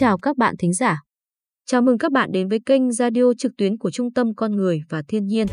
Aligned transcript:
chào 0.00 0.18
các 0.18 0.36
bạn 0.36 0.54
thính 0.58 0.72
giả. 0.72 1.00
Chào 1.66 1.82
mừng 1.82 1.98
các 1.98 2.12
bạn 2.12 2.32
đến 2.32 2.48
với 2.48 2.58
kênh 2.66 2.92
radio 2.92 3.22
trực 3.38 3.52
tuyến 3.58 3.78
của 3.78 3.90
Trung 3.90 4.12
tâm 4.12 4.34
Con 4.36 4.56
Người 4.56 4.80
và 4.88 5.02
Thiên 5.08 5.26
nhiên. 5.26 5.46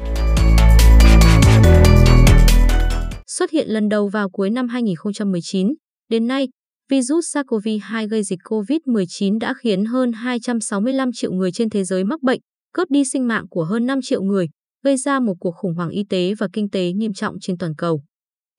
Xuất 3.27 3.51
hiện 3.51 3.67
lần 3.69 3.89
đầu 3.89 4.07
vào 4.07 4.29
cuối 4.29 4.49
năm 4.49 4.67
2019, 4.67 5.73
đến 6.09 6.27
nay, 6.27 6.47
virus 6.89 7.37
SARS-CoV-2 7.37 8.07
gây 8.07 8.23
dịch 8.23 8.39
COVID-19 8.43 9.39
đã 9.39 9.53
khiến 9.63 9.85
hơn 9.85 10.11
265 10.13 11.09
triệu 11.13 11.31
người 11.31 11.51
trên 11.51 11.69
thế 11.69 11.83
giới 11.83 12.03
mắc 12.03 12.21
bệnh, 12.21 12.39
cướp 12.73 12.89
đi 12.91 13.05
sinh 13.05 13.27
mạng 13.27 13.45
của 13.49 13.63
hơn 13.63 13.85
5 13.85 13.99
triệu 14.03 14.21
người, 14.21 14.47
gây 14.83 14.97
ra 14.97 15.19
một 15.19 15.33
cuộc 15.39 15.55
khủng 15.55 15.75
hoảng 15.75 15.89
y 15.89 16.03
tế 16.09 16.33
và 16.39 16.47
kinh 16.53 16.69
tế 16.69 16.91
nghiêm 16.93 17.13
trọng 17.13 17.35
trên 17.41 17.57
toàn 17.57 17.75
cầu. 17.77 18.01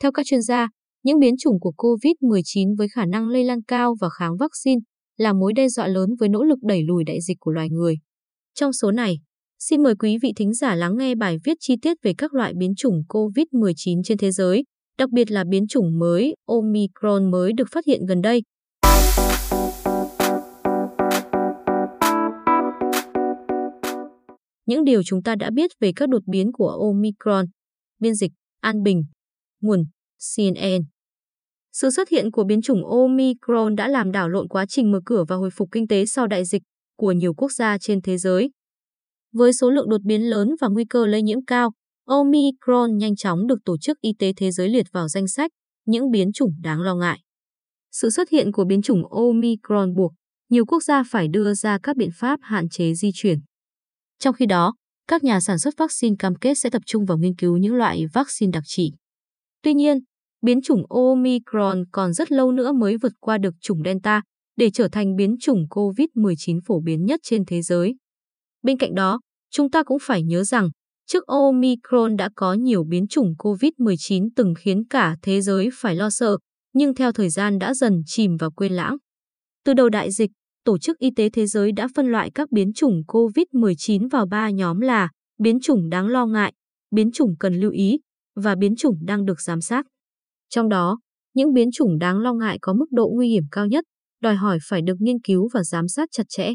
Theo 0.03 0.13
các 0.13 0.27
chuyên 0.27 0.43
gia, 0.43 0.69
những 1.05 1.19
biến 1.19 1.35
chủng 1.39 1.61
của 1.61 1.73
COVID-19 1.77 2.77
với 2.79 2.89
khả 2.89 3.07
năng 3.07 3.29
lây 3.29 3.45
lan 3.45 3.63
cao 3.63 3.95
và 4.01 4.09
kháng 4.19 4.37
vaccine 4.37 4.81
là 5.19 5.33
mối 5.33 5.53
đe 5.53 5.69
dọa 5.69 5.87
lớn 5.87 6.11
với 6.21 6.29
nỗ 6.29 6.43
lực 6.43 6.59
đẩy 6.63 6.83
lùi 6.83 7.05
đại 7.05 7.21
dịch 7.21 7.37
của 7.41 7.51
loài 7.51 7.69
người. 7.71 7.97
Trong 8.55 8.73
số 8.73 8.91
này, 8.91 9.19
xin 9.59 9.83
mời 9.83 9.95
quý 9.99 10.17
vị 10.23 10.33
thính 10.37 10.55
giả 10.55 10.75
lắng 10.75 10.97
nghe 10.99 11.15
bài 11.15 11.37
viết 11.45 11.57
chi 11.61 11.75
tiết 11.83 11.97
về 12.03 12.13
các 12.19 12.35
loại 12.35 12.53
biến 12.57 12.75
chủng 12.77 13.03
COVID-19 13.09 14.03
trên 14.05 14.19
thế 14.19 14.31
giới, 14.31 14.65
đặc 14.99 15.11
biệt 15.11 15.31
là 15.31 15.45
biến 15.49 15.67
chủng 15.69 15.99
mới 15.99 16.35
Omicron 16.47 17.31
mới 17.31 17.53
được 17.53 17.69
phát 17.73 17.85
hiện 17.87 18.07
gần 18.07 18.23
đây. 18.23 18.43
Những 24.67 24.85
điều 24.85 25.03
chúng 25.03 25.23
ta 25.23 25.35
đã 25.35 25.51
biết 25.51 25.71
về 25.81 25.93
các 25.97 26.09
đột 26.09 26.23
biến 26.27 26.53
của 26.53 26.69
Omicron. 26.69 27.47
Biên 27.99 28.15
dịch, 28.15 28.33
An 28.61 28.83
Bình. 28.83 29.05
Nguồn, 29.61 29.85
CNN. 30.37 30.98
Sự 31.73 31.91
xuất 31.91 32.09
hiện 32.09 32.31
của 32.31 32.45
biến 32.45 32.63
chủng 32.63 32.87
Omicron 32.87 33.77
đã 33.77 33.89
làm 33.89 34.13
đảo 34.13 34.29
lộn 34.29 34.49
quá 34.49 34.67
trình 34.69 34.93
mở 34.93 35.01
cửa 35.07 35.25
và 35.29 35.37
hồi 35.37 35.51
phục 35.51 35.69
kinh 35.73 35.89
tế 35.89 36.07
sau 36.07 36.27
đại 36.27 36.45
dịch 36.45 36.63
của 36.97 37.13
nhiều 37.13 37.35
quốc 37.35 37.53
gia 37.53 37.79
trên 37.79 38.03
thế 38.03 38.19
giới. 38.19 38.51
Với 39.33 39.53
số 39.53 39.71
lượng 39.71 39.89
đột 39.89 40.03
biến 40.05 40.31
lớn 40.31 40.55
và 40.61 40.69
nguy 40.69 40.85
cơ 40.85 41.07
lây 41.07 41.23
nhiễm 41.23 41.45
cao, 41.45 41.73
Omicron 42.05 42.99
nhanh 42.99 43.17
chóng 43.17 43.47
được 43.47 43.59
Tổ 43.65 43.79
chức 43.79 44.01
Y 44.01 44.11
tế 44.19 44.33
Thế 44.37 44.51
giới 44.51 44.69
liệt 44.69 44.87
vào 44.93 45.09
danh 45.09 45.29
sách 45.29 45.51
những 45.87 46.11
biến 46.11 46.33
chủng 46.33 46.53
đáng 46.63 46.81
lo 46.81 46.95
ngại. 46.95 47.21
Sự 47.93 48.11
xuất 48.11 48.31
hiện 48.31 48.53
của 48.53 48.65
biến 48.65 48.83
chủng 48.83 49.03
Omicron 49.13 49.95
buộc 49.95 50.13
nhiều 50.51 50.65
quốc 50.67 50.83
gia 50.83 51.03
phải 51.11 51.29
đưa 51.29 51.55
ra 51.55 51.79
các 51.83 51.97
biện 51.97 52.11
pháp 52.15 52.41
hạn 52.43 52.69
chế 52.69 52.95
di 52.95 53.11
chuyển. 53.15 53.39
Trong 54.19 54.35
khi 54.35 54.47
đó, 54.47 54.75
các 55.09 55.25
nhà 55.25 55.41
sản 55.41 55.59
xuất 55.59 55.75
vaccine 55.77 56.17
cam 56.19 56.35
kết 56.35 56.55
sẽ 56.55 56.71
tập 56.71 56.83
trung 56.87 57.05
vào 57.05 57.19
nghiên 57.19 57.35
cứu 57.35 57.57
những 57.57 57.75
loại 57.75 58.07
vaccine 58.13 58.51
đặc 58.51 58.63
trị. 58.67 58.93
Tuy 59.63 59.75
nhiên, 59.75 59.99
biến 60.43 60.63
chủng 60.63 60.83
Omicron 60.89 61.85
còn 61.93 62.13
rất 62.13 62.33
lâu 62.33 62.53
nữa 62.53 62.73
mới 62.73 62.97
vượt 62.97 63.13
qua 63.21 63.39
được 63.39 63.55
chủng 63.61 63.83
Delta 63.85 64.23
để 64.57 64.71
trở 64.71 64.89
thành 64.89 65.17
biến 65.17 65.37
chủng 65.41 65.67
COVID-19 65.71 66.61
phổ 66.67 66.81
biến 66.81 67.05
nhất 67.05 67.21
trên 67.23 67.45
thế 67.45 67.63
giới. 67.63 67.95
Bên 68.63 68.79
cạnh 68.79 68.95
đó, 68.95 69.21
chúng 69.51 69.71
ta 69.71 69.83
cũng 69.83 69.99
phải 70.03 70.23
nhớ 70.23 70.45
rằng, 70.45 70.71
trước 71.07 71.27
Omicron 71.27 72.17
đã 72.17 72.29
có 72.37 72.55
nhiều 72.55 72.85
biến 72.85 73.07
chủng 73.07 73.35
COVID-19 73.39 74.29
từng 74.37 74.55
khiến 74.59 74.85
cả 74.91 75.17
thế 75.23 75.41
giới 75.41 75.69
phải 75.73 75.97
lo 75.97 76.11
sợ, 76.11 76.39
nhưng 76.73 76.95
theo 76.95 77.13
thời 77.13 77.31
gian 77.31 77.59
đã 77.59 77.75
dần 77.75 78.03
chìm 78.07 78.37
vào 78.37 78.51
quên 78.51 78.73
lãng. 78.73 78.97
Từ 79.65 79.75
đầu 79.75 79.89
đại 79.89 80.11
dịch, 80.11 80.31
Tổ 80.69 80.79
chức 80.79 80.99
Y 80.99 81.11
tế 81.17 81.29
Thế 81.31 81.47
giới 81.47 81.73
đã 81.73 81.89
phân 81.95 82.07
loại 82.07 82.31
các 82.35 82.53
biến 82.53 82.73
chủng 82.73 83.03
COVID-19 83.07 84.09
vào 84.09 84.27
ba 84.27 84.51
nhóm 84.51 84.81
là 84.81 85.09
biến 85.39 85.61
chủng 85.61 85.89
đáng 85.89 86.07
lo 86.07 86.27
ngại, 86.27 86.53
biến 86.91 87.11
chủng 87.13 87.37
cần 87.41 87.55
lưu 87.55 87.71
ý 87.71 87.99
và 88.37 88.55
biến 88.55 88.77
chủng 88.77 88.99
đang 89.07 89.25
được 89.25 89.41
giám 89.41 89.61
sát. 89.61 89.87
Trong 90.49 90.69
đó, 90.69 90.99
những 91.35 91.53
biến 91.53 91.71
chủng 91.73 91.99
đáng 91.99 92.19
lo 92.19 92.35
ngại 92.35 92.59
có 92.61 92.73
mức 92.73 92.87
độ 92.91 93.09
nguy 93.15 93.29
hiểm 93.29 93.45
cao 93.53 93.67
nhất, 93.67 93.85
đòi 94.23 94.35
hỏi 94.35 94.59
phải 94.69 94.83
được 94.83 94.97
nghiên 95.01 95.21
cứu 95.21 95.49
và 95.55 95.65
giám 95.65 95.89
sát 95.89 96.09
chặt 96.13 96.25
chẽ. 96.29 96.51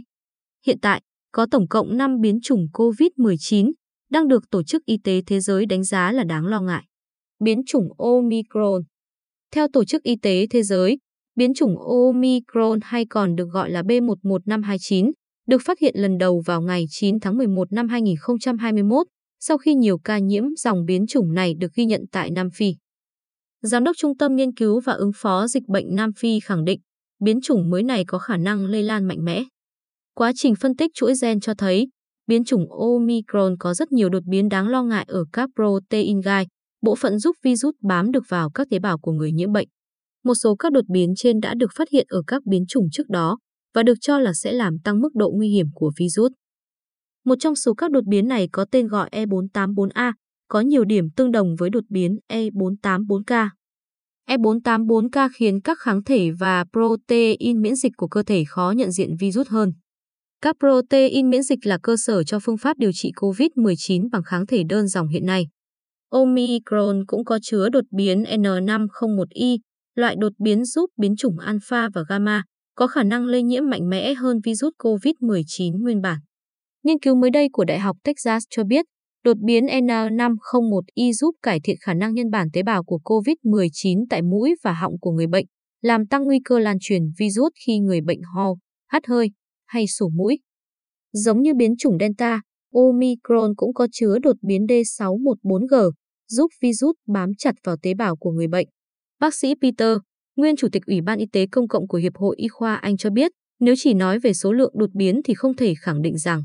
Hiện 0.66 0.80
tại, 0.82 1.02
có 1.32 1.48
tổng 1.52 1.68
cộng 1.68 1.98
5 1.98 2.20
biến 2.22 2.40
chủng 2.44 2.68
COVID-19 2.74 3.72
đang 4.12 4.28
được 4.28 4.44
Tổ 4.52 4.64
chức 4.64 4.86
Y 4.86 4.98
tế 5.04 5.22
Thế 5.26 5.40
giới 5.40 5.66
đánh 5.66 5.84
giá 5.84 6.12
là 6.12 6.24
đáng 6.24 6.46
lo 6.46 6.62
ngại. 6.62 6.84
Biến 7.44 7.62
chủng 7.66 7.88
Omicron 7.98 8.82
Theo 9.52 9.68
Tổ 9.74 9.86
chức 9.86 10.04
Y 10.04 10.16
tế 10.22 10.48
Thế 10.50 10.64
giới, 10.64 10.98
biến 11.36 11.54
chủng 11.54 11.76
Omicron 11.80 12.80
hay 12.84 13.06
còn 13.10 13.36
được 13.36 13.48
gọi 13.52 13.72
là 13.72 13.82
B11529 13.82 15.12
được 15.48 15.62
phát 15.66 15.80
hiện 15.80 15.96
lần 15.98 16.18
đầu 16.18 16.42
vào 16.46 16.62
ngày 16.62 16.86
9 16.90 17.20
tháng 17.20 17.38
11 17.38 17.72
năm 17.72 17.88
2021 17.88 19.08
sau 19.40 19.58
khi 19.58 19.76
nhiều 19.76 19.98
ca 19.98 20.18
nhiễm 20.18 20.44
dòng 20.58 20.86
biến 20.86 21.08
chủng 21.08 21.34
này 21.34 21.54
được 21.54 21.74
ghi 21.76 21.86
nhận 21.86 22.02
tại 22.12 22.32
Nam 22.32 22.50
Phi. 22.54 22.76
Giám 23.64 23.84
đốc 23.84 23.98
Trung 23.98 24.18
tâm 24.18 24.36
Nghiên 24.36 24.54
cứu 24.54 24.80
và 24.80 24.94
ứng 24.94 25.12
phó 25.16 25.48
dịch 25.48 25.64
bệnh 25.68 25.96
Nam 25.96 26.14
Phi 26.18 26.40
khẳng 26.40 26.66
định 26.66 26.80
biến 27.24 27.42
chủng 27.42 27.70
mới 27.70 27.84
này 27.84 28.06
có 28.08 28.18
khả 28.18 28.38
năng 28.38 28.66
lây 28.66 28.84
lan 28.84 29.06
mạnh 29.08 29.26
mẽ. 29.26 29.44
Quá 30.16 30.32
trình 30.36 30.56
phân 30.56 30.76
tích 30.76 30.92
chuỗi 30.94 31.14
gen 31.22 31.40
cho 31.40 31.54
thấy 31.58 31.88
biến 32.28 32.44
chủng 32.44 32.66
Omicron 32.72 33.56
có 33.60 33.74
rất 33.74 33.92
nhiều 33.92 34.10
đột 34.10 34.24
biến 34.26 34.50
đáng 34.50 34.68
lo 34.68 34.84
ngại 34.84 35.06
ở 35.08 35.24
các 35.34 35.50
protein 35.56 36.22
gai, 36.22 36.48
bộ 36.82 36.96
phận 36.96 37.20
giúp 37.20 37.36
virus 37.44 37.76
bám 37.82 38.12
được 38.12 38.24
vào 38.30 38.50
các 38.50 38.68
tế 38.70 38.80
bào 38.80 38.98
của 38.98 39.12
người 39.12 39.32
nhiễm 39.32 39.52
bệnh. 39.52 39.68
Một 40.24 40.36
số 40.36 40.56
các 40.56 40.72
đột 40.72 40.86
biến 40.88 41.14
trên 41.18 41.40
đã 41.40 41.54
được 41.54 41.72
phát 41.76 41.90
hiện 41.90 42.06
ở 42.10 42.22
các 42.28 42.46
biến 42.46 42.66
chủng 42.68 42.88
trước 42.92 43.10
đó 43.10 43.38
và 43.74 43.84
được 43.84 43.98
cho 44.02 44.20
là 44.20 44.34
sẽ 44.34 44.52
làm 44.52 44.80
tăng 44.84 45.02
mức 45.02 45.16
độ 45.16 45.32
nguy 45.36 45.50
hiểm 45.50 45.68
của 45.74 45.92
virus. 45.98 46.32
Một 47.26 47.36
trong 47.40 47.56
số 47.56 47.74
các 47.74 47.92
đột 47.92 48.04
biến 48.06 48.28
này 48.28 48.50
có 48.52 48.66
tên 48.72 48.88
gọi 48.88 49.10
E484A, 49.12 50.14
có 50.54 50.60
nhiều 50.60 50.84
điểm 50.84 51.10
tương 51.16 51.32
đồng 51.32 51.56
với 51.56 51.70
đột 51.70 51.84
biến 51.90 52.20
E484K. 52.32 53.50
E484K 54.30 55.30
khiến 55.36 55.62
các 55.62 55.80
kháng 55.80 56.04
thể 56.04 56.32
và 56.40 56.66
protein 56.74 57.62
miễn 57.62 57.76
dịch 57.76 57.92
của 57.98 58.08
cơ 58.08 58.24
thể 58.24 58.44
khó 58.48 58.74
nhận 58.78 58.92
diện 58.92 59.16
virus 59.20 59.48
hơn. 59.48 59.74
Các 60.42 60.56
protein 60.60 61.30
miễn 61.30 61.44
dịch 61.44 61.60
là 61.64 61.78
cơ 61.84 61.96
sở 61.98 62.24
cho 62.24 62.40
phương 62.40 62.58
pháp 62.58 62.78
điều 62.78 62.92
trị 62.94 63.12
COVID-19 63.16 64.10
bằng 64.12 64.24
kháng 64.24 64.46
thể 64.46 64.64
đơn 64.70 64.88
dòng 64.88 65.08
hiện 65.08 65.26
nay. 65.26 65.48
Omicron 66.10 67.06
cũng 67.08 67.26
có 67.26 67.40
chứa 67.42 67.70
đột 67.70 67.86
biến 67.92 68.24
N501Y, 68.24 69.58
loại 69.96 70.16
đột 70.20 70.34
biến 70.44 70.66
giúp 70.66 70.90
biến 70.98 71.16
chủng 71.16 71.40
alpha 71.40 71.90
và 71.94 72.04
gamma, 72.10 72.44
có 72.76 72.88
khả 72.88 73.04
năng 73.04 73.26
lây 73.26 73.44
nhiễm 73.44 73.70
mạnh 73.70 73.90
mẽ 73.90 74.14
hơn 74.14 74.40
virus 74.44 74.74
COVID-19 74.80 75.82
nguyên 75.82 76.02
bản. 76.02 76.20
Nghiên 76.84 77.00
cứu 77.00 77.16
mới 77.16 77.30
đây 77.30 77.48
của 77.54 77.66
Đại 77.66 77.80
học 77.80 77.98
Texas 78.04 78.44
cho 78.50 78.64
biết, 78.64 78.86
đột 79.24 79.38
biến 79.46 79.66
N501Y 79.66 81.14
giúp 81.14 81.36
cải 81.42 81.60
thiện 81.64 81.76
khả 81.82 81.94
năng 81.94 82.14
nhân 82.14 82.30
bản 82.30 82.48
tế 82.54 82.64
bào 82.64 82.84
của 82.84 83.00
COVID-19 83.04 84.06
tại 84.10 84.22
mũi 84.22 84.56
và 84.64 84.74
họng 84.74 85.00
của 85.00 85.12
người 85.12 85.28
bệnh, 85.28 85.46
làm 85.82 86.08
tăng 86.08 86.24
nguy 86.24 86.40
cơ 86.46 86.60
lan 86.60 86.78
truyền 86.82 87.02
virus 87.18 87.52
khi 87.66 87.80
người 87.80 88.02
bệnh 88.02 88.22
ho, 88.36 88.54
hắt 88.88 89.08
hơi 89.08 89.32
hay 89.66 89.88
sổ 89.88 90.10
mũi. 90.10 90.40
Giống 91.12 91.42
như 91.42 91.54
biến 91.54 91.76
chủng 91.78 91.98
Delta, 92.00 92.42
Omicron 92.74 93.56
cũng 93.56 93.74
có 93.74 93.88
chứa 93.92 94.20
đột 94.20 94.36
biến 94.42 94.66
D614G, 94.66 95.92
giúp 96.28 96.52
virus 96.62 96.96
bám 97.08 97.30
chặt 97.38 97.56
vào 97.64 97.76
tế 97.82 97.94
bào 97.94 98.16
của 98.16 98.32
người 98.32 98.48
bệnh. 98.48 98.68
Bác 99.20 99.36
sĩ 99.36 99.54
Peter, 99.62 99.98
nguyên 100.36 100.56
chủ 100.56 100.68
tịch 100.72 100.86
Ủy 100.86 101.02
ban 101.02 101.20
Y 101.20 101.26
tế 101.26 101.46
Công 101.52 101.68
cộng 101.68 101.88
của 101.88 101.98
Hiệp 101.98 102.16
hội 102.16 102.36
Y 102.40 102.48
khoa 102.48 102.76
Anh 102.76 102.98
cho 102.98 103.10
biết, 103.10 103.32
nếu 103.60 103.76
chỉ 103.78 103.94
nói 103.94 104.20
về 104.20 104.34
số 104.34 104.54
lượng 104.54 104.74
đột 104.76 104.90
biến 104.94 105.22
thì 105.26 105.34
không 105.34 105.56
thể 105.56 105.74
khẳng 105.82 106.02
định 106.02 106.18
rằng 106.18 106.44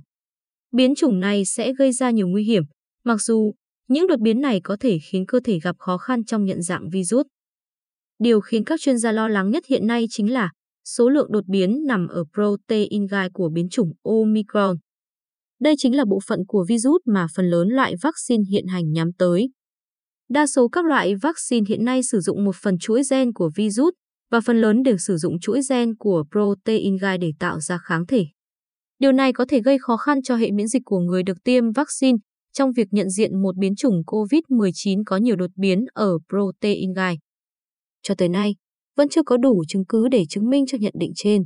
biến 0.73 0.95
chủng 0.95 1.21
này 1.21 1.45
sẽ 1.45 1.73
gây 1.73 1.93
ra 1.93 2.11
nhiều 2.11 2.29
nguy 2.29 2.45
hiểm, 2.45 2.63
mặc 3.05 3.23
dù 3.23 3.53
những 3.89 4.07
đột 4.07 4.21
biến 4.21 4.41
này 4.41 4.61
có 4.65 4.77
thể 4.81 4.99
khiến 5.11 5.27
cơ 5.27 5.41
thể 5.45 5.59
gặp 5.63 5.77
khó 5.79 5.99
khăn 5.99 6.25
trong 6.25 6.45
nhận 6.45 6.63
dạng 6.63 6.89
virus. 6.93 7.27
Điều 8.19 8.41
khiến 8.41 8.65
các 8.65 8.81
chuyên 8.81 8.99
gia 8.99 9.13
lo 9.13 9.29
lắng 9.29 9.51
nhất 9.51 9.65
hiện 9.67 9.87
nay 9.87 10.07
chính 10.11 10.33
là 10.33 10.51
số 10.85 11.09
lượng 11.09 11.33
đột 11.33 11.45
biến 11.47 11.85
nằm 11.87 12.09
ở 12.09 12.25
protein 12.35 13.07
gai 13.07 13.29
của 13.33 13.49
biến 13.49 13.69
chủng 13.69 13.93
Omicron. 14.03 14.77
Đây 15.61 15.75
chính 15.79 15.97
là 15.97 16.05
bộ 16.05 16.19
phận 16.27 16.41
của 16.49 16.65
virus 16.69 17.03
mà 17.07 17.27
phần 17.37 17.51
lớn 17.51 17.69
loại 17.69 17.95
vaccine 18.03 18.45
hiện 18.51 18.67
hành 18.67 18.93
nhắm 18.93 19.13
tới. 19.19 19.51
Đa 20.29 20.47
số 20.47 20.69
các 20.69 20.85
loại 20.85 21.15
vaccine 21.15 21.65
hiện 21.69 21.85
nay 21.85 22.03
sử 22.03 22.21
dụng 22.21 22.45
một 22.45 22.57
phần 22.63 22.79
chuỗi 22.79 23.03
gen 23.11 23.33
của 23.33 23.51
virus 23.57 23.95
và 24.31 24.41
phần 24.41 24.61
lớn 24.61 24.83
đều 24.83 24.97
sử 24.97 25.17
dụng 25.17 25.41
chuỗi 25.41 25.61
gen 25.71 25.97
của 25.97 26.25
protein 26.33 26.97
gai 26.97 27.19
để 27.19 27.33
tạo 27.39 27.61
ra 27.61 27.79
kháng 27.79 28.07
thể. 28.07 28.27
Điều 28.99 29.13
này 29.13 29.33
có 29.33 29.45
thể 29.49 29.61
gây 29.61 29.79
khó 29.79 29.97
khăn 29.97 30.23
cho 30.23 30.37
hệ 30.37 30.51
miễn 30.51 30.69
dịch 30.69 30.83
của 30.85 30.99
người 30.99 31.23
được 31.23 31.45
tiêm 31.45 31.73
vaccine 31.73 32.19
trong 32.53 32.73
việc 32.73 32.89
nhận 32.91 33.11
diện 33.11 33.43
một 33.43 33.57
biến 33.57 33.75
chủng 33.77 34.03
COVID-19 34.07 35.03
có 35.07 35.17
nhiều 35.17 35.37
đột 35.37 35.51
biến 35.57 35.85
ở 35.95 36.19
protein 36.29 36.93
gai. 36.93 37.19
Cho 38.03 38.15
tới 38.19 38.29
nay, 38.29 38.55
vẫn 38.97 39.09
chưa 39.09 39.23
có 39.23 39.37
đủ 39.37 39.65
chứng 39.69 39.85
cứ 39.89 40.09
để 40.09 40.25
chứng 40.29 40.51
minh 40.51 40.67
cho 40.67 40.79
nhận 40.81 40.93
định 40.99 41.13
trên. 41.17 41.43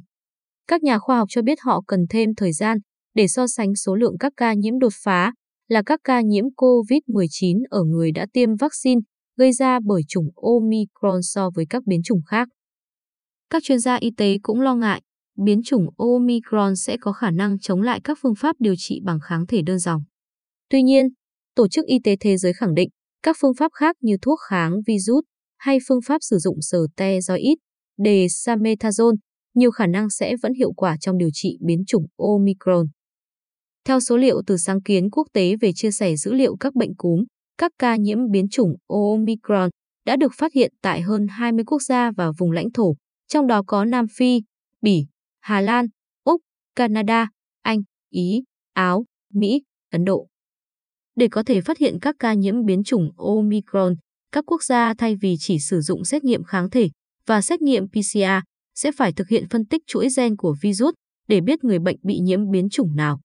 Các 0.66 0.82
nhà 0.82 0.98
khoa 0.98 1.18
học 1.18 1.28
cho 1.30 1.42
biết 1.42 1.58
họ 1.60 1.82
cần 1.86 2.00
thêm 2.10 2.34
thời 2.36 2.52
gian 2.52 2.78
để 3.14 3.28
so 3.28 3.46
sánh 3.46 3.74
số 3.74 3.94
lượng 3.94 4.18
các 4.20 4.32
ca 4.36 4.54
nhiễm 4.54 4.78
đột 4.78 4.92
phá 5.04 5.32
là 5.68 5.82
các 5.86 6.00
ca 6.04 6.20
nhiễm 6.20 6.44
COVID-19 6.44 7.62
ở 7.70 7.82
người 7.84 8.12
đã 8.12 8.26
tiêm 8.32 8.56
vaccine 8.56 9.00
gây 9.36 9.52
ra 9.52 9.78
bởi 9.84 10.02
chủng 10.08 10.28
Omicron 10.36 11.22
so 11.22 11.50
với 11.54 11.66
các 11.70 11.82
biến 11.86 12.00
chủng 12.04 12.20
khác. 12.26 12.48
Các 13.50 13.62
chuyên 13.62 13.78
gia 13.78 13.96
y 13.96 14.10
tế 14.16 14.38
cũng 14.42 14.60
lo 14.60 14.74
ngại 14.74 15.02
biến 15.36 15.62
chủng 15.64 15.86
Omicron 15.96 16.76
sẽ 16.76 16.96
có 17.00 17.12
khả 17.12 17.30
năng 17.30 17.58
chống 17.58 17.82
lại 17.82 18.00
các 18.04 18.18
phương 18.22 18.34
pháp 18.34 18.56
điều 18.58 18.74
trị 18.78 19.00
bằng 19.04 19.18
kháng 19.20 19.46
thể 19.46 19.62
đơn 19.62 19.78
dòng. 19.78 20.02
Tuy 20.70 20.82
nhiên, 20.82 21.08
Tổ 21.54 21.68
chức 21.68 21.86
Y 21.86 21.98
tế 22.04 22.16
Thế 22.20 22.36
giới 22.36 22.52
khẳng 22.52 22.74
định 22.74 22.88
các 23.22 23.36
phương 23.40 23.54
pháp 23.54 23.72
khác 23.74 23.96
như 24.00 24.16
thuốc 24.22 24.38
kháng 24.48 24.72
virus 24.86 25.24
hay 25.58 25.78
phương 25.88 26.00
pháp 26.06 26.18
sử 26.20 26.38
dụng 26.38 26.56
sờ 26.60 26.78
te 26.96 27.20
do 27.20 27.34
ít, 27.34 27.58
dexamethasone 27.96 29.16
nhiều 29.54 29.70
khả 29.70 29.86
năng 29.86 30.10
sẽ 30.10 30.36
vẫn 30.42 30.54
hiệu 30.54 30.72
quả 30.72 30.96
trong 31.00 31.18
điều 31.18 31.28
trị 31.32 31.58
biến 31.60 31.84
chủng 31.86 32.06
Omicron. 32.16 32.86
Theo 33.84 34.00
số 34.00 34.16
liệu 34.16 34.42
từ 34.46 34.56
sáng 34.56 34.82
kiến 34.82 35.10
quốc 35.10 35.26
tế 35.32 35.56
về 35.60 35.72
chia 35.74 35.90
sẻ 35.90 36.16
dữ 36.16 36.32
liệu 36.32 36.56
các 36.60 36.74
bệnh 36.74 36.94
cúm, 36.96 37.24
các 37.58 37.72
ca 37.78 37.96
nhiễm 37.96 38.30
biến 38.30 38.48
chủng 38.48 38.76
Omicron 38.86 39.70
đã 40.06 40.16
được 40.16 40.32
phát 40.38 40.52
hiện 40.52 40.72
tại 40.82 41.00
hơn 41.00 41.26
20 41.28 41.64
quốc 41.64 41.82
gia 41.82 42.10
và 42.16 42.30
vùng 42.38 42.50
lãnh 42.50 42.72
thổ, 42.72 42.94
trong 43.28 43.46
đó 43.46 43.62
có 43.66 43.84
Nam 43.84 44.06
Phi, 44.16 44.40
Bỉ, 44.82 45.06
Hà 45.42 45.60
Lan, 45.60 45.86
Úc, 46.24 46.40
Canada, 46.76 47.28
Anh, 47.62 47.82
Ý, 48.10 48.42
Áo, 48.72 49.04
Mỹ, 49.34 49.62
Ấn 49.90 50.04
Độ. 50.04 50.28
Để 51.16 51.28
có 51.30 51.42
thể 51.42 51.60
phát 51.60 51.78
hiện 51.78 51.98
các 52.00 52.16
ca 52.18 52.34
nhiễm 52.34 52.64
biến 52.64 52.82
chủng 52.84 53.10
Omicron, 53.16 53.94
các 54.32 54.44
quốc 54.46 54.62
gia 54.62 54.94
thay 54.94 55.16
vì 55.16 55.36
chỉ 55.38 55.58
sử 55.58 55.80
dụng 55.80 56.04
xét 56.04 56.24
nghiệm 56.24 56.44
kháng 56.44 56.70
thể 56.70 56.90
và 57.26 57.42
xét 57.42 57.62
nghiệm 57.62 57.88
PCR 57.88 58.42
sẽ 58.74 58.92
phải 58.92 59.12
thực 59.12 59.28
hiện 59.28 59.48
phân 59.50 59.66
tích 59.66 59.82
chuỗi 59.86 60.08
gen 60.16 60.36
của 60.36 60.54
virus 60.62 60.94
để 61.28 61.40
biết 61.40 61.64
người 61.64 61.78
bệnh 61.78 61.96
bị 62.02 62.18
nhiễm 62.18 62.50
biến 62.50 62.68
chủng 62.70 62.96
nào. 62.96 63.20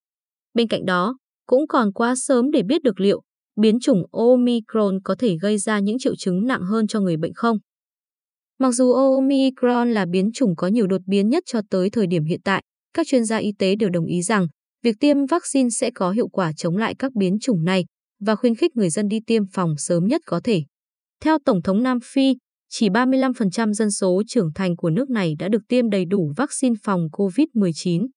Bên 0.53 0.67
cạnh 0.67 0.85
đó, 0.85 1.17
cũng 1.45 1.67
còn 1.67 1.93
quá 1.93 2.15
sớm 2.15 2.51
để 2.51 2.63
biết 2.63 2.83
được 2.83 2.99
liệu 2.99 3.21
biến 3.55 3.79
chủng 3.79 4.03
Omicron 4.11 4.99
có 5.03 5.15
thể 5.19 5.37
gây 5.41 5.57
ra 5.57 5.79
những 5.79 5.97
triệu 5.99 6.15
chứng 6.15 6.47
nặng 6.47 6.61
hơn 6.61 6.87
cho 6.87 6.99
người 6.99 7.17
bệnh 7.17 7.33
không. 7.33 7.57
Mặc 8.59 8.71
dù 8.71 8.92
Omicron 8.92 9.92
là 9.92 10.06
biến 10.06 10.31
chủng 10.33 10.56
có 10.56 10.68
nhiều 10.68 10.88
đột 10.88 11.01
biến 11.06 11.30
nhất 11.30 11.44
cho 11.45 11.62
tới 11.69 11.89
thời 11.89 12.07
điểm 12.07 12.24
hiện 12.24 12.42
tại, 12.44 12.63
các 12.94 13.07
chuyên 13.07 13.25
gia 13.25 13.38
y 13.38 13.51
tế 13.59 13.75
đều 13.75 13.89
đồng 13.89 14.06
ý 14.06 14.21
rằng 14.21 14.48
việc 14.83 14.95
tiêm 15.00 15.25
vaccine 15.25 15.69
sẽ 15.69 15.92
có 15.95 16.12
hiệu 16.12 16.27
quả 16.27 16.51
chống 16.57 16.77
lại 16.77 16.95
các 17.00 17.15
biến 17.15 17.39
chủng 17.39 17.63
này 17.63 17.86
và 18.19 18.36
khuyến 18.36 18.56
khích 18.56 18.75
người 18.75 18.89
dân 18.89 19.07
đi 19.07 19.19
tiêm 19.27 19.44
phòng 19.54 19.74
sớm 19.77 20.06
nhất 20.06 20.21
có 20.25 20.42
thể. 20.44 20.63
Theo 21.24 21.38
Tổng 21.45 21.62
thống 21.62 21.83
Nam 21.83 22.00
Phi, 22.04 22.36
chỉ 22.69 22.89
35% 22.89 23.74
dân 23.74 23.92
số 23.92 24.21
trưởng 24.27 24.50
thành 24.56 24.75
của 24.75 24.89
nước 24.89 25.09
này 25.09 25.36
đã 25.39 25.50
được 25.50 25.62
tiêm 25.68 25.89
đầy 25.89 26.06
đủ 26.06 26.33
vaccine 26.38 26.75
phòng 26.83 27.07
COVID-19. 27.12 28.07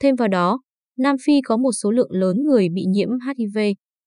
Thêm 0.00 0.14
vào 0.16 0.28
đó, 0.28 0.60
Nam 0.98 1.16
Phi 1.24 1.40
có 1.44 1.56
một 1.56 1.72
số 1.72 1.90
lượng 1.90 2.10
lớn 2.12 2.36
người 2.44 2.68
bị 2.68 2.84
nhiễm 2.88 3.08
HIV, 3.08 3.58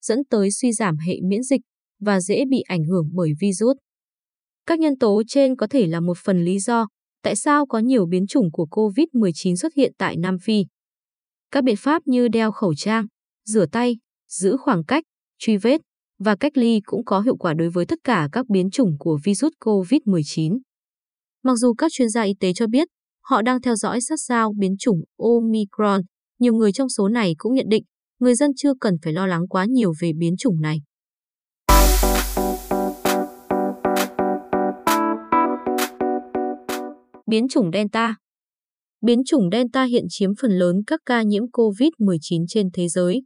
dẫn 0.01 0.19
tới 0.29 0.51
suy 0.51 0.71
giảm 0.71 0.97
hệ 1.07 1.15
miễn 1.23 1.43
dịch 1.43 1.61
và 1.99 2.21
dễ 2.21 2.45
bị 2.49 2.61
ảnh 2.61 2.83
hưởng 2.83 3.09
bởi 3.13 3.31
virus. 3.41 3.77
Các 4.67 4.79
nhân 4.79 4.97
tố 4.97 5.23
trên 5.27 5.55
có 5.55 5.67
thể 5.69 5.87
là 5.87 5.99
một 5.99 6.17
phần 6.17 6.43
lý 6.43 6.59
do 6.59 6.87
tại 7.23 7.35
sao 7.35 7.65
có 7.65 7.79
nhiều 7.79 8.05
biến 8.05 8.27
chủng 8.27 8.51
của 8.51 8.67
COVID-19 8.71 9.55
xuất 9.55 9.73
hiện 9.73 9.93
tại 9.97 10.17
Nam 10.17 10.37
Phi. 10.43 10.65
Các 11.51 11.63
biện 11.63 11.75
pháp 11.75 12.01
như 12.05 12.27
đeo 12.27 12.51
khẩu 12.51 12.73
trang, 12.75 13.05
rửa 13.45 13.65
tay, 13.65 13.97
giữ 14.29 14.57
khoảng 14.57 14.83
cách, 14.83 15.03
truy 15.39 15.57
vết 15.57 15.81
và 16.19 16.35
cách 16.35 16.57
ly 16.57 16.81
cũng 16.85 17.05
có 17.05 17.19
hiệu 17.21 17.37
quả 17.37 17.53
đối 17.53 17.69
với 17.69 17.85
tất 17.85 17.99
cả 18.03 18.29
các 18.31 18.49
biến 18.49 18.69
chủng 18.69 18.97
của 18.99 19.19
virus 19.23 19.51
COVID-19. 19.59 20.59
Mặc 21.43 21.55
dù 21.55 21.73
các 21.73 21.91
chuyên 21.91 22.09
gia 22.09 22.21
y 22.21 22.33
tế 22.39 22.53
cho 22.53 22.67
biết 22.67 22.87
họ 23.23 23.41
đang 23.41 23.61
theo 23.61 23.75
dõi 23.75 24.01
sát 24.01 24.19
sao 24.19 24.53
biến 24.57 24.75
chủng 24.79 25.01
Omicron, 25.17 26.01
nhiều 26.39 26.53
người 26.53 26.71
trong 26.71 26.89
số 26.89 27.07
này 27.07 27.33
cũng 27.37 27.55
nhận 27.55 27.69
định 27.69 27.83
người 28.19 28.35
dân 28.35 28.51
chưa 28.55 28.73
cần 28.81 28.93
phải 29.03 29.13
lo 29.13 29.27
lắng 29.27 29.47
quá 29.47 29.65
nhiều 29.65 29.93
về 30.01 30.11
biến 30.17 30.37
chủng 30.37 30.61
này. 30.61 30.81
Biến 37.27 37.47
chủng 37.47 37.71
Delta 37.73 38.15
Biến 39.01 39.23
chủng 39.25 39.49
Delta 39.51 39.83
hiện 39.83 40.05
chiếm 40.09 40.31
phần 40.41 40.51
lớn 40.51 40.81
các 40.87 40.99
ca 41.05 41.21
nhiễm 41.21 41.43
COVID-19 41.43 42.45
trên 42.47 42.69
thế 42.73 42.87
giới. 42.87 43.23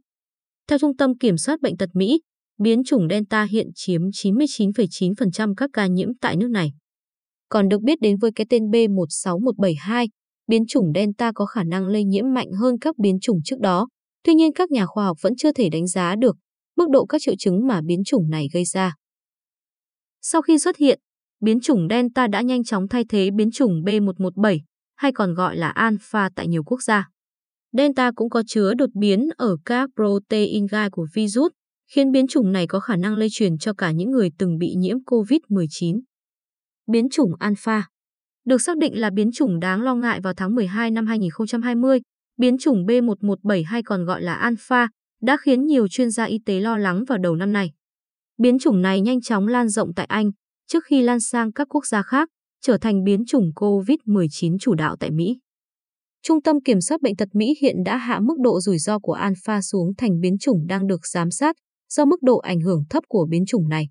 Theo 0.68 0.78
Trung 0.78 0.96
tâm 0.96 1.18
Kiểm 1.18 1.36
soát 1.36 1.60
Bệnh 1.60 1.76
tật 1.76 1.88
Mỹ, 1.94 2.20
biến 2.58 2.84
chủng 2.84 3.08
Delta 3.10 3.44
hiện 3.44 3.66
chiếm 3.74 4.00
99,9% 4.02 5.54
các 5.56 5.70
ca 5.72 5.86
nhiễm 5.86 6.08
tại 6.20 6.36
nước 6.36 6.48
này. 6.48 6.72
Còn 7.48 7.68
được 7.68 7.82
biết 7.82 8.00
đến 8.00 8.16
với 8.16 8.30
cái 8.34 8.46
tên 8.50 8.62
B16172, 8.62 10.08
biến 10.46 10.66
chủng 10.66 10.92
Delta 10.94 11.32
có 11.34 11.46
khả 11.46 11.64
năng 11.64 11.86
lây 11.86 12.04
nhiễm 12.04 12.24
mạnh 12.34 12.52
hơn 12.52 12.78
các 12.80 12.98
biến 12.98 13.18
chủng 13.20 13.38
trước 13.44 13.60
đó. 13.60 13.88
Tuy 14.24 14.34
nhiên 14.34 14.52
các 14.52 14.70
nhà 14.70 14.86
khoa 14.86 15.04
học 15.04 15.16
vẫn 15.20 15.36
chưa 15.36 15.52
thể 15.52 15.68
đánh 15.68 15.86
giá 15.86 16.14
được 16.16 16.36
mức 16.76 16.90
độ 16.90 17.06
các 17.06 17.20
triệu 17.24 17.34
chứng 17.38 17.66
mà 17.66 17.80
biến 17.84 18.04
chủng 18.04 18.30
này 18.30 18.48
gây 18.52 18.64
ra. 18.64 18.94
Sau 20.20 20.42
khi 20.42 20.58
xuất 20.58 20.76
hiện, 20.76 21.00
biến 21.42 21.60
chủng 21.60 21.86
Delta 21.90 22.26
đã 22.26 22.40
nhanh 22.42 22.64
chóng 22.64 22.88
thay 22.88 23.04
thế 23.08 23.30
biến 23.30 23.50
chủng 23.50 23.82
B117, 23.84 24.58
hay 24.96 25.12
còn 25.12 25.34
gọi 25.34 25.56
là 25.56 25.68
Alpha 25.68 26.28
tại 26.36 26.48
nhiều 26.48 26.62
quốc 26.64 26.82
gia. 26.82 27.08
Delta 27.72 28.10
cũng 28.14 28.30
có 28.30 28.42
chứa 28.46 28.74
đột 28.74 28.90
biến 28.94 29.28
ở 29.36 29.56
các 29.64 29.90
protein 29.96 30.66
gai 30.66 30.90
của 30.90 31.06
virus, 31.14 31.52
khiến 31.90 32.12
biến 32.12 32.26
chủng 32.26 32.52
này 32.52 32.66
có 32.66 32.80
khả 32.80 32.96
năng 32.96 33.16
lây 33.16 33.28
truyền 33.30 33.58
cho 33.58 33.72
cả 33.72 33.90
những 33.90 34.10
người 34.10 34.30
từng 34.38 34.58
bị 34.58 34.74
nhiễm 34.74 34.96
COVID-19. 35.06 36.00
Biến 36.86 37.08
chủng 37.10 37.30
Alpha 37.38 37.88
được 38.44 38.62
xác 38.62 38.78
định 38.78 39.00
là 39.00 39.10
biến 39.10 39.32
chủng 39.32 39.60
đáng 39.60 39.82
lo 39.82 39.94
ngại 39.94 40.20
vào 40.20 40.34
tháng 40.36 40.54
12 40.54 40.90
năm 40.90 41.06
2020. 41.06 42.00
Biến 42.36 42.58
chủng 42.58 42.86
B117 42.86 43.62
hay 43.66 43.82
còn 43.82 44.04
gọi 44.04 44.22
là 44.22 44.34
Alpha 44.34 44.88
đã 45.22 45.36
khiến 45.36 45.66
nhiều 45.66 45.88
chuyên 45.88 46.10
gia 46.10 46.24
y 46.24 46.38
tế 46.46 46.60
lo 46.60 46.78
lắng 46.78 47.04
vào 47.08 47.18
đầu 47.18 47.36
năm 47.36 47.52
nay. 47.52 47.70
Biến 48.38 48.58
chủng 48.58 48.82
này 48.82 49.00
nhanh 49.00 49.20
chóng 49.20 49.48
lan 49.48 49.68
rộng 49.68 49.94
tại 49.94 50.06
Anh 50.06 50.30
trước 50.72 50.84
khi 50.84 51.02
lan 51.02 51.20
sang 51.20 51.52
các 51.52 51.68
quốc 51.70 51.86
gia 51.86 52.02
khác, 52.02 52.28
trở 52.62 52.78
thành 52.78 53.04
biến 53.04 53.24
chủng 53.26 53.50
COVID-19 53.56 54.56
chủ 54.60 54.74
đạo 54.74 54.96
tại 55.00 55.10
Mỹ. 55.10 55.38
Trung 56.22 56.42
tâm 56.42 56.60
Kiểm 56.60 56.80
soát 56.80 57.02
Bệnh 57.02 57.16
tật 57.16 57.28
Mỹ 57.32 57.54
hiện 57.60 57.76
đã 57.84 57.96
hạ 57.96 58.20
mức 58.20 58.34
độ 58.40 58.60
rủi 58.60 58.78
ro 58.78 58.98
của 58.98 59.12
Alpha 59.12 59.62
xuống 59.62 59.94
thành 59.98 60.20
biến 60.20 60.38
chủng 60.38 60.66
đang 60.66 60.86
được 60.86 61.06
giám 61.06 61.30
sát 61.30 61.56
do 61.88 62.04
mức 62.04 62.22
độ 62.22 62.38
ảnh 62.38 62.60
hưởng 62.60 62.84
thấp 62.90 63.04
của 63.08 63.26
biến 63.30 63.44
chủng 63.46 63.68
này. 63.68 63.88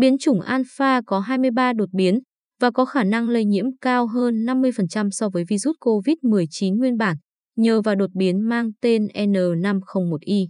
Biến 0.00 0.18
chủng 0.18 0.40
Alpha 0.40 1.00
có 1.06 1.20
23 1.20 1.72
đột 1.72 1.88
biến 1.92 2.18
và 2.60 2.70
có 2.70 2.84
khả 2.84 3.04
năng 3.04 3.28
lây 3.28 3.44
nhiễm 3.44 3.66
cao 3.80 4.06
hơn 4.06 4.44
50% 4.44 5.10
so 5.10 5.28
với 5.28 5.44
virus 5.48 5.74
COVID-19 5.80 6.76
nguyên 6.76 6.96
bản, 6.96 7.16
nhờ 7.56 7.82
vào 7.82 7.94
đột 7.94 8.10
biến 8.14 8.48
mang 8.48 8.70
tên 8.80 9.06
N501Y. 9.06 10.46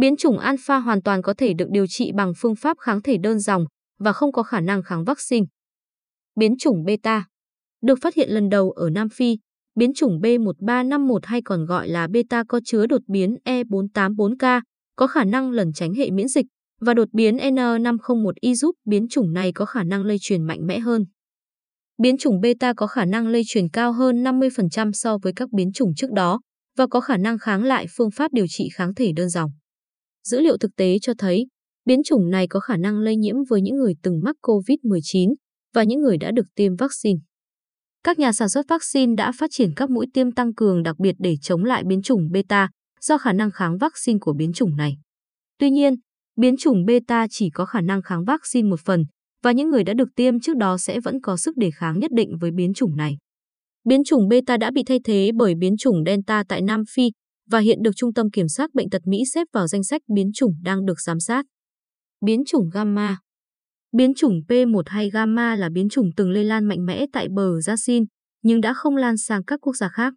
Biến 0.00 0.16
chủng 0.16 0.38
Alpha 0.38 0.78
hoàn 0.78 1.02
toàn 1.02 1.22
có 1.22 1.34
thể 1.38 1.52
được 1.54 1.68
điều 1.70 1.86
trị 1.86 2.12
bằng 2.16 2.32
phương 2.36 2.56
pháp 2.56 2.76
kháng 2.80 3.02
thể 3.02 3.16
đơn 3.22 3.38
dòng 3.38 3.64
và 3.98 4.12
không 4.12 4.32
có 4.32 4.42
khả 4.42 4.60
năng 4.60 4.82
kháng 4.82 5.04
vaccine. 5.04 5.46
Biến 6.36 6.56
chủng 6.58 6.84
Beta 6.84 7.26
được 7.82 7.98
phát 8.02 8.14
hiện 8.14 8.30
lần 8.30 8.48
đầu 8.48 8.70
ở 8.70 8.90
Nam 8.90 9.08
Phi, 9.08 9.38
biến 9.74 9.94
chủng 9.94 10.20
B1351 10.20 11.18
hay 11.22 11.42
còn 11.42 11.66
gọi 11.66 11.88
là 11.88 12.06
Beta 12.06 12.44
có 12.48 12.60
chứa 12.64 12.86
đột 12.86 13.02
biến 13.06 13.36
E484K, 13.44 14.62
có 14.96 15.06
khả 15.06 15.24
năng 15.24 15.50
lẩn 15.50 15.72
tránh 15.72 15.94
hệ 15.94 16.10
miễn 16.10 16.28
dịch 16.28 16.46
và 16.80 16.94
đột 16.94 17.08
biến 17.12 17.36
N501Y 17.36 18.54
giúp 18.54 18.74
biến 18.84 19.08
chủng 19.08 19.32
này 19.32 19.52
có 19.52 19.64
khả 19.64 19.84
năng 19.84 20.04
lây 20.04 20.16
truyền 20.20 20.42
mạnh 20.42 20.66
mẽ 20.66 20.78
hơn. 20.78 21.04
Biến 22.02 22.18
chủng 22.18 22.40
beta 22.40 22.72
có 22.72 22.86
khả 22.86 23.04
năng 23.04 23.28
lây 23.28 23.42
truyền 23.46 23.68
cao 23.68 23.92
hơn 23.92 24.24
50% 24.24 24.92
so 24.92 25.18
với 25.18 25.32
các 25.36 25.52
biến 25.52 25.72
chủng 25.72 25.94
trước 25.94 26.12
đó 26.12 26.40
và 26.76 26.86
có 26.86 27.00
khả 27.00 27.16
năng 27.16 27.38
kháng 27.38 27.64
lại 27.64 27.86
phương 27.90 28.10
pháp 28.10 28.32
điều 28.32 28.46
trị 28.48 28.68
kháng 28.74 28.94
thể 28.94 29.12
đơn 29.16 29.28
dòng. 29.28 29.50
Dữ 30.24 30.40
liệu 30.40 30.56
thực 30.56 30.76
tế 30.76 30.98
cho 31.02 31.12
thấy, 31.18 31.46
biến 31.88 32.02
chủng 32.02 32.30
này 32.30 32.46
có 32.46 32.60
khả 32.60 32.76
năng 32.76 32.98
lây 32.98 33.16
nhiễm 33.16 33.36
với 33.48 33.60
những 33.62 33.76
người 33.76 33.94
từng 34.02 34.20
mắc 34.24 34.36
COVID-19 34.42 35.34
và 35.74 35.82
những 35.82 36.00
người 36.00 36.18
đã 36.18 36.30
được 36.30 36.46
tiêm 36.54 36.76
vaccine. 36.76 37.20
Các 38.04 38.18
nhà 38.18 38.32
sản 38.32 38.48
xuất 38.48 38.66
vaccine 38.68 39.14
đã 39.14 39.32
phát 39.38 39.50
triển 39.52 39.74
các 39.76 39.90
mũi 39.90 40.06
tiêm 40.14 40.32
tăng 40.32 40.54
cường 40.54 40.82
đặc 40.82 40.98
biệt 40.98 41.14
để 41.18 41.36
chống 41.42 41.64
lại 41.64 41.82
biến 41.86 42.02
chủng 42.02 42.30
beta 42.30 42.68
do 43.00 43.18
khả 43.18 43.32
năng 43.32 43.50
kháng 43.50 43.78
vaccine 43.78 44.18
của 44.20 44.32
biến 44.32 44.52
chủng 44.52 44.76
này. 44.76 44.96
Tuy 45.58 45.70
nhiên, 45.70 45.94
biến 46.36 46.56
chủng 46.56 46.84
beta 46.84 47.26
chỉ 47.30 47.50
có 47.50 47.64
khả 47.64 47.80
năng 47.80 48.02
kháng 48.02 48.24
vaccine 48.24 48.68
một 48.68 48.80
phần 48.84 49.04
và 49.42 49.52
những 49.52 49.70
người 49.70 49.84
đã 49.84 49.94
được 49.94 50.08
tiêm 50.16 50.40
trước 50.40 50.56
đó 50.56 50.78
sẽ 50.78 51.00
vẫn 51.00 51.20
có 51.20 51.36
sức 51.36 51.56
đề 51.56 51.70
kháng 51.70 51.98
nhất 51.98 52.10
định 52.14 52.38
với 52.40 52.50
biến 52.50 52.74
chủng 52.74 52.96
này. 52.96 53.16
Biến 53.84 54.04
chủng 54.04 54.28
beta 54.28 54.56
đã 54.56 54.70
bị 54.70 54.82
thay 54.86 55.00
thế 55.04 55.30
bởi 55.34 55.54
biến 55.54 55.76
chủng 55.76 56.02
delta 56.06 56.44
tại 56.48 56.62
Nam 56.62 56.82
Phi 56.94 57.10
và 57.50 57.58
hiện 57.58 57.82
được 57.82 57.92
Trung 57.96 58.12
tâm 58.12 58.30
Kiểm 58.30 58.48
soát 58.48 58.70
Bệnh 58.74 58.90
tật 58.90 59.02
Mỹ 59.06 59.22
xếp 59.34 59.46
vào 59.52 59.66
danh 59.66 59.84
sách 59.84 60.02
biến 60.14 60.30
chủng 60.34 60.54
đang 60.62 60.84
được 60.84 61.00
giám 61.00 61.20
sát. 61.20 61.46
Biến 62.20 62.44
chủng 62.46 62.70
gamma 62.72 63.18
Biến 63.92 64.14
chủng 64.14 64.40
P1 64.48 64.82
hay 64.86 65.10
gamma 65.10 65.56
là 65.56 65.68
biến 65.68 65.88
chủng 65.88 66.10
từng 66.16 66.30
lây 66.30 66.44
lan 66.44 66.64
mạnh 66.64 66.86
mẽ 66.86 67.06
tại 67.12 67.28
bờ 67.28 67.60
Gia 67.60 67.74
nhưng 68.42 68.60
đã 68.60 68.74
không 68.74 68.96
lan 68.96 69.16
sang 69.16 69.44
các 69.44 69.60
quốc 69.62 69.76
gia 69.76 69.88
khác. 69.88 70.14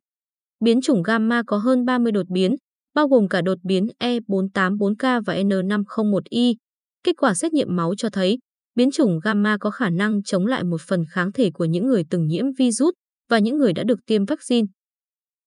Biến 0.59 0.81
chủng 0.81 1.03
gamma 1.03 1.43
có 1.47 1.57
hơn 1.57 1.85
30 1.85 2.11
đột 2.11 2.25
biến, 2.29 2.55
bao 2.95 3.07
gồm 3.07 3.27
cả 3.27 3.41
đột 3.41 3.57
biến 3.63 3.87
E484K 3.99 5.21
và 5.25 5.35
N501Y. 5.35 6.55
Kết 7.03 7.13
quả 7.17 7.33
xét 7.33 7.53
nghiệm 7.53 7.75
máu 7.75 7.93
cho 7.97 8.09
thấy 8.09 8.37
biến 8.75 8.91
chủng 8.91 9.19
gamma 9.23 9.57
có 9.57 9.69
khả 9.69 9.89
năng 9.89 10.23
chống 10.23 10.45
lại 10.45 10.63
một 10.63 10.81
phần 10.81 11.05
kháng 11.09 11.31
thể 11.31 11.51
của 11.51 11.65
những 11.65 11.87
người 11.87 12.03
từng 12.09 12.27
nhiễm 12.27 12.45
virus 12.57 12.93
và 13.29 13.39
những 13.39 13.57
người 13.57 13.73
đã 13.73 13.83
được 13.83 13.99
tiêm 14.05 14.25
vaccine. 14.25 14.67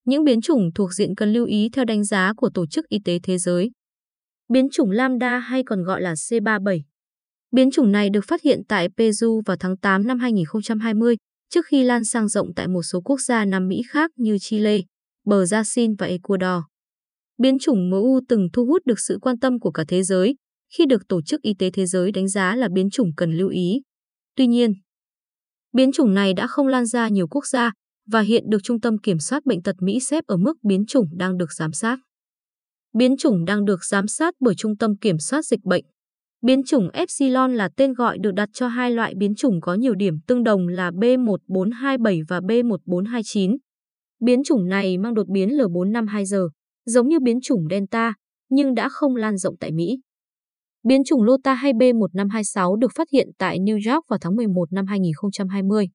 Những 0.05 0.25
biến 0.25 0.41
chủng 0.41 0.71
thuộc 0.75 0.93
diện 0.95 1.15
cần 1.15 1.33
lưu 1.33 1.47
ý 1.47 1.69
theo 1.73 1.85
đánh 1.85 2.05
giá 2.05 2.33
của 2.37 2.51
Tổ 2.55 2.67
chức 2.67 2.89
Y 2.89 2.99
tế 3.05 3.19
Thế 3.23 3.39
giới. 3.39 3.71
Biến 4.49 4.69
chủng 4.73 4.91
Lambda 4.91 5.39
hay 5.39 5.63
còn 5.67 5.83
gọi 5.83 6.01
là 6.01 6.13
C37. 6.13 6.81
Biến 7.51 7.71
chủng 7.71 7.93
này 7.93 8.11
được 8.11 8.25
phát 8.29 8.43
hiện 8.43 8.63
tại 8.69 8.89
Peru 8.97 9.43
vào 9.47 9.57
tháng 9.61 9.77
8 9.77 10.07
năm 10.07 10.19
2020 10.19 11.17
trước 11.51 11.67
khi 11.67 11.83
lan 11.83 12.05
sang 12.05 12.29
rộng 12.29 12.55
tại 12.57 12.69
một 12.69 12.83
số 12.83 13.01
quốc 13.01 13.21
gia 13.21 13.45
Nam 13.45 13.69
Mỹ 13.69 13.83
khác 13.89 14.11
như 14.17 14.37
Chile, 14.41 14.79
bờ 15.27 15.45
và 15.99 16.07
Ecuador. 16.07 16.63
Biến 17.39 17.59
chủng 17.59 17.91
MU 17.91 18.21
từng 18.29 18.49
thu 18.53 18.65
hút 18.67 18.83
được 18.87 19.01
sự 19.01 19.19
quan 19.23 19.39
tâm 19.39 19.61
của 19.61 19.71
cả 19.71 19.85
thế 19.89 20.03
giới 20.03 20.35
khi 20.77 20.87
được 20.87 21.03
Tổ 21.09 21.23
chức 21.23 21.43
Y 21.43 21.55
tế 21.59 21.71
Thế 21.71 21.87
giới 21.87 22.13
đánh 22.13 22.29
giá 22.29 22.57
là 22.57 22.69
biến 22.75 22.91
chủng 22.91 23.11
cần 23.17 23.33
lưu 23.33 23.49
ý. 23.49 23.81
Tuy 24.37 24.47
nhiên, 24.47 24.73
biến 25.73 25.93
chủng 25.93 26.15
này 26.15 26.35
đã 26.35 26.47
không 26.47 26.69
lan 26.69 26.87
ra 26.87 27.09
nhiều 27.09 27.29
quốc 27.29 27.47
gia 27.47 27.73
và 28.07 28.21
hiện 28.21 28.45
được 28.49 28.59
Trung 28.63 28.81
tâm 28.81 28.99
Kiểm 28.99 29.19
soát 29.19 29.47
Bệnh 29.47 29.63
tật 29.63 29.77
Mỹ 29.81 30.01
xếp 30.01 30.25
ở 30.27 30.37
mức 30.37 30.55
biến 30.63 30.85
chủng 30.87 31.07
đang 31.17 31.37
được 31.37 31.53
giám 31.53 31.73
sát. 31.73 31.99
Biến 32.99 33.17
chủng 33.17 33.45
đang 33.45 33.65
được 33.65 33.85
giám 33.85 34.07
sát 34.07 34.35
bởi 34.41 34.55
Trung 34.55 34.77
tâm 34.77 34.97
Kiểm 34.97 35.19
soát 35.19 35.47
Dịch 35.47 35.65
bệnh. 35.65 35.85
Biến 36.43 36.63
chủng 36.67 36.91
Epsilon 36.91 37.55
là 37.55 37.69
tên 37.77 37.93
gọi 37.93 38.19
được 38.19 38.31
đặt 38.35 38.49
cho 38.53 38.69
hai 38.69 38.91
loại 38.91 39.15
biến 39.17 39.35
chủng 39.35 39.61
có 39.61 39.75
nhiều 39.75 39.95
điểm 39.95 40.15
tương 40.27 40.45
đồng 40.45 40.69
là 40.69 40.91
B1427 40.91 42.25
và 42.29 42.41
B1429. 42.41 43.57
Biến 44.21 44.43
chủng 44.45 44.69
này 44.69 44.99
mang 44.99 45.15
đột 45.15 45.29
biến 45.29 45.49
L452G, 45.49 46.49
giống 46.87 47.09
như 47.09 47.21
biến 47.21 47.41
chủng 47.41 47.67
Delta, 47.71 48.15
nhưng 48.49 48.75
đã 48.75 48.89
không 48.89 49.17
lan 49.17 49.37
rộng 49.37 49.57
tại 49.61 49.73
Mỹ. 49.73 50.01
Biến 50.89 51.05
chủng 51.05 51.23
Lota 51.23 51.55
hay 51.55 51.73
B1526 51.73 52.77
được 52.77 52.93
phát 52.95 53.09
hiện 53.13 53.29
tại 53.39 53.59
New 53.59 53.93
York 53.93 54.09
vào 54.09 54.19
tháng 54.21 54.37
11 54.37 54.73
năm 54.73 54.87
2020. 54.87 55.87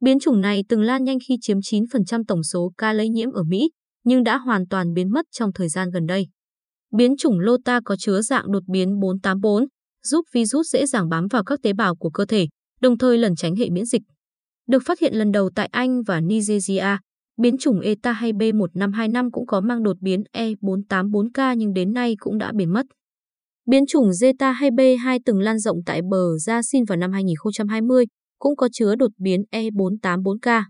Biến 0.00 0.18
chủng 0.18 0.40
này 0.40 0.64
từng 0.68 0.82
lan 0.82 1.04
nhanh 1.04 1.18
khi 1.28 1.36
chiếm 1.40 1.58
9% 1.58 2.22
tổng 2.28 2.42
số 2.42 2.72
ca 2.78 2.92
lây 2.92 3.08
nhiễm 3.08 3.32
ở 3.32 3.42
Mỹ, 3.42 3.70
nhưng 4.08 4.24
đã 4.24 4.38
hoàn 4.38 4.66
toàn 4.66 4.92
biến 4.94 5.10
mất 5.10 5.26
trong 5.30 5.52
thời 5.52 5.68
gian 5.68 5.90
gần 5.90 6.06
đây. 6.06 6.26
Biến 6.96 7.16
chủng 7.16 7.38
Lota 7.38 7.80
có 7.84 7.96
chứa 7.98 8.20
dạng 8.20 8.52
đột 8.52 8.62
biến 8.66 9.00
484, 9.00 9.64
giúp 10.04 10.24
virus 10.32 10.66
dễ 10.72 10.86
dàng 10.86 11.08
bám 11.08 11.28
vào 11.28 11.44
các 11.44 11.58
tế 11.62 11.72
bào 11.72 11.96
của 11.96 12.10
cơ 12.10 12.24
thể, 12.24 12.46
đồng 12.80 12.98
thời 12.98 13.18
lẩn 13.18 13.36
tránh 13.36 13.56
hệ 13.56 13.70
miễn 13.70 13.84
dịch. 13.84 14.02
Được 14.68 14.82
phát 14.86 15.00
hiện 15.00 15.14
lần 15.14 15.32
đầu 15.32 15.50
tại 15.54 15.68
Anh 15.72 16.02
và 16.02 16.20
Nigeria, 16.20 16.96
biến 17.40 17.58
chủng 17.58 17.80
ETA 17.80 18.12
hay 18.12 18.32
B1525 18.32 19.30
cũng 19.30 19.46
có 19.46 19.60
mang 19.60 19.82
đột 19.82 19.96
biến 20.00 20.22
E484K 20.32 21.54
nhưng 21.54 21.72
đến 21.72 21.92
nay 21.92 22.14
cũng 22.18 22.38
đã 22.38 22.52
biến 22.56 22.72
mất. 22.72 22.86
Biến 23.70 23.86
chủng 23.86 24.10
Zeta 24.10 24.52
hay 24.52 24.70
B2 24.70 25.18
từng 25.24 25.40
lan 25.40 25.58
rộng 25.58 25.78
tại 25.86 26.00
bờ 26.10 26.38
Gia 26.38 26.62
Xin 26.62 26.84
vào 26.84 26.96
năm 26.96 27.12
2020, 27.12 28.04
cũng 28.38 28.56
có 28.56 28.68
chứa 28.72 28.94
đột 28.94 29.10
biến 29.18 29.42
E484K. 29.52 30.62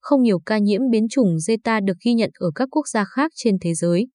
Không 0.00 0.22
nhiều 0.22 0.38
ca 0.46 0.58
nhiễm 0.58 0.80
biến 0.90 1.08
chủng 1.10 1.36
Zeta 1.36 1.84
được 1.84 1.96
ghi 2.04 2.14
nhận 2.14 2.30
ở 2.38 2.50
các 2.54 2.68
quốc 2.70 2.88
gia 2.88 3.04
khác 3.04 3.32
trên 3.34 3.54
thế 3.60 3.74
giới. 3.74 4.06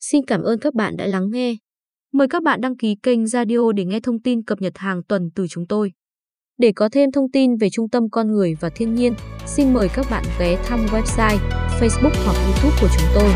Xin 0.00 0.24
cảm 0.26 0.42
ơn 0.42 0.58
các 0.60 0.74
bạn 0.74 0.96
đã 0.96 1.06
lắng 1.06 1.30
nghe. 1.32 1.54
Mời 2.12 2.28
các 2.30 2.42
bạn 2.42 2.60
đăng 2.60 2.76
ký 2.76 2.96
kênh 3.02 3.26
Radio 3.26 3.72
để 3.76 3.84
nghe 3.84 4.00
thông 4.00 4.22
tin 4.22 4.42
cập 4.44 4.60
nhật 4.60 4.72
hàng 4.78 5.02
tuần 5.08 5.30
từ 5.34 5.46
chúng 5.50 5.66
tôi. 5.66 5.92
Để 6.58 6.72
có 6.76 6.88
thêm 6.92 7.12
thông 7.12 7.30
tin 7.32 7.56
về 7.56 7.68
Trung 7.72 7.88
tâm 7.88 8.10
Con 8.10 8.32
Người 8.32 8.54
và 8.60 8.70
Thiên 8.74 8.94
nhiên, 8.94 9.14
xin 9.46 9.72
mời 9.74 9.88
các 9.94 10.06
bạn 10.10 10.24
ghé 10.38 10.56
thăm 10.64 10.86
website, 10.86 11.38
Facebook 11.80 12.24
hoặc 12.24 12.36
YouTube 12.46 12.76
của 12.80 12.88
chúng 12.98 13.08
tôi. 13.14 13.30